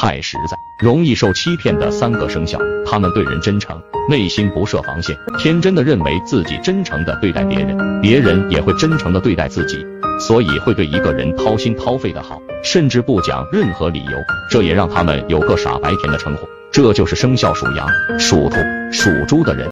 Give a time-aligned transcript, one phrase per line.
[0.00, 9.86] 太实在容易受欺骗的三个生肖他们对人真诚内心不设防线天真的认为自己真诚的对待别人别人也会真诚的对待自己
[10.18, 14.12] 所以会对一个人掏心掏肺的好甚至不讲任何理由
[14.50, 17.86] 这也让他们有个傻白甜的称呼这就是生肖属羊
[18.18, 18.56] 属兔
[18.92, 19.68] 属猪的人。